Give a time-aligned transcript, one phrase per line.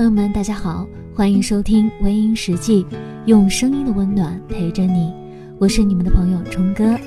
[0.00, 2.84] 朋友们，大家好，欢迎收听《微音实际》，
[3.26, 5.12] 用声音的温暖陪着你。
[5.58, 6.98] 我是你们的朋友冲哥，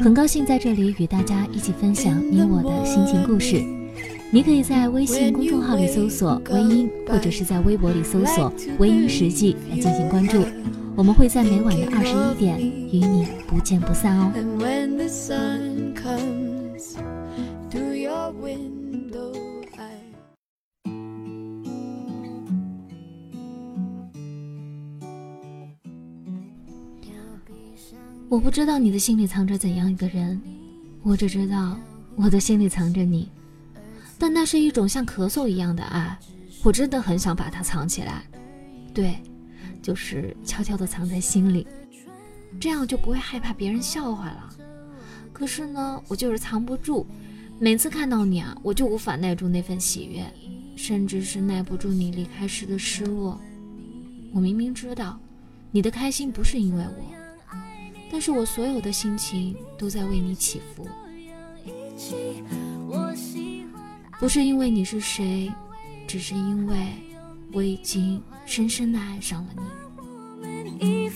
[0.00, 3.62] 很高兴在这里与大家一起分享你我的心情故事。
[4.32, 10.42] 你可以在微信公众号里搜索“微音”，或者是在微博里搜索“微音实际”来进行关注。
[10.96, 14.32] 我们会在每晚的二十一点与你不见不散哦。
[28.28, 30.40] 我不知道你的心里藏着怎样一个人，
[31.02, 31.78] 我只知道
[32.16, 33.28] 我的心里藏着你。
[34.18, 36.18] 但那是一种像咳嗽一样的爱，
[36.64, 38.24] 我真的很想把它藏起来。
[38.94, 39.14] 对，
[39.82, 41.66] 就是悄悄地藏在心里，
[42.58, 44.50] 这样就不会害怕别人笑话了。
[45.32, 47.06] 可是呢，我就是藏不住，
[47.58, 50.24] 每次看到你啊，我就无法耐住那份喜悦，
[50.76, 53.38] 甚至是耐不住你离开时的失落。
[54.32, 55.20] 我明明知道，
[55.70, 57.23] 你的开心不是因为我。
[58.14, 60.86] 但是我所有的心情都在为你起伏，
[64.20, 65.52] 不是因为你是谁，
[66.06, 66.76] 只是因为
[67.52, 71.10] 我已经深深的爱上了你。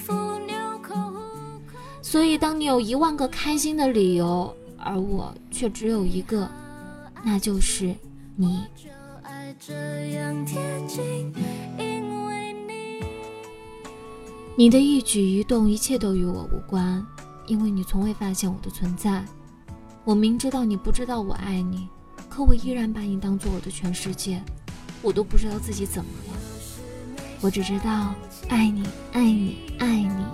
[2.03, 6.51] 所以，当你有一万个开心的理由，而我却只有一个，
[7.23, 7.95] 那就是
[8.35, 8.65] 你。
[14.59, 17.07] 你的一举一动，一切都与我无关，
[17.47, 19.25] 因为你从未发现我的存在。
[20.03, 21.89] 我明知道你不知道我爱你，
[22.29, 24.43] 可我依然把你当做我的全世界。
[25.01, 26.41] 我都不知道自己怎么了，
[27.41, 28.13] 我只知道
[28.49, 30.25] 爱你，爱你，爱你。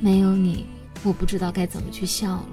[0.00, 0.64] 没有你，
[1.02, 2.48] 我不知道该怎么去笑了。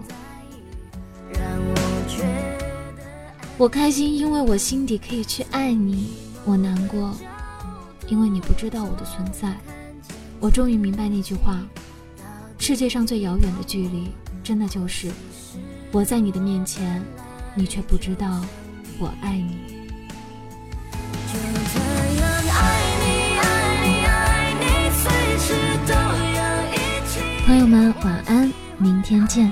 [3.57, 6.09] 我开心，因为我心底可以去爱你；
[6.43, 7.15] 我难过，
[8.09, 9.57] 因为你不知道我的存在。
[10.43, 11.57] 我终于明白那句话：
[12.59, 14.11] 世界上最遥远的距离，
[14.43, 15.09] 真的就是
[15.89, 17.01] 我在你的面前，
[17.55, 18.43] 你却不知道
[18.99, 19.55] 我爱你。
[27.45, 29.49] 朋友们，晚安，明天见。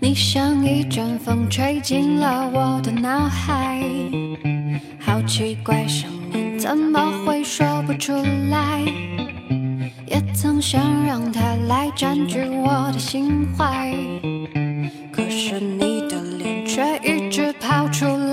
[0.00, 3.82] 你像一阵风吹进了我的脑海，
[5.00, 8.12] 好奇怪，想念怎么会说不出
[8.48, 8.82] 来？
[10.06, 13.92] 也曾想让它来占据我的心怀，
[15.10, 18.27] 可是你的脸却一直跑出来，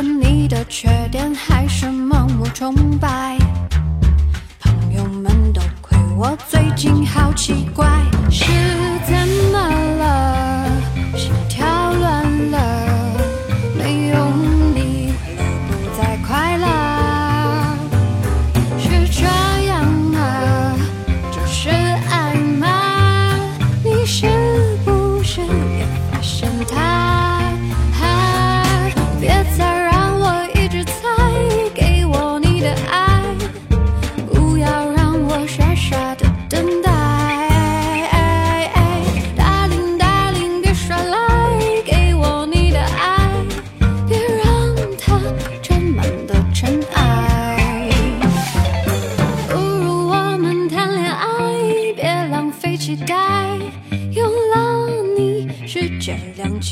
[0.00, 3.36] 你的缺点还是盲目崇拜，
[4.60, 7.86] 朋友们都亏我最近好奇怪，
[8.30, 8.44] 是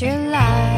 [0.01, 0.70] 起来。